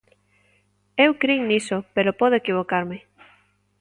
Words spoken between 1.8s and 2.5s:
pero podo